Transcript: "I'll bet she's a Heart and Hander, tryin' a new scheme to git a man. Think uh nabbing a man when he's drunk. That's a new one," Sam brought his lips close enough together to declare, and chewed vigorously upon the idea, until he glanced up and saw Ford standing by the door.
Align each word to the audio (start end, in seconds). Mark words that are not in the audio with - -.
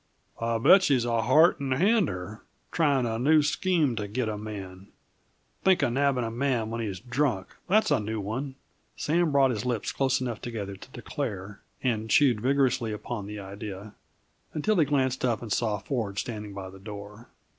"I'll 0.39 0.57
bet 0.57 0.81
she's 0.81 1.05
a 1.05 1.21
Heart 1.21 1.59
and 1.59 1.75
Hander, 1.75 2.41
tryin' 2.71 3.05
a 3.05 3.19
new 3.19 3.43
scheme 3.43 3.95
to 3.97 4.07
git 4.07 4.27
a 4.27 4.35
man. 4.35 4.87
Think 5.63 5.83
uh 5.83 5.91
nabbing 5.91 6.23
a 6.23 6.31
man 6.31 6.71
when 6.71 6.81
he's 6.81 6.99
drunk. 6.99 7.55
That's 7.67 7.91
a 7.91 7.99
new 7.99 8.19
one," 8.19 8.55
Sam 8.95 9.31
brought 9.31 9.51
his 9.51 9.63
lips 9.63 9.91
close 9.91 10.19
enough 10.19 10.41
together 10.41 10.75
to 10.75 10.89
declare, 10.89 11.61
and 11.83 12.09
chewed 12.09 12.41
vigorously 12.41 12.91
upon 12.91 13.27
the 13.27 13.37
idea, 13.37 13.93
until 14.55 14.77
he 14.77 14.85
glanced 14.85 15.23
up 15.23 15.43
and 15.43 15.51
saw 15.51 15.77
Ford 15.77 16.17
standing 16.17 16.55
by 16.55 16.71
the 16.71 16.79
door. 16.79 17.29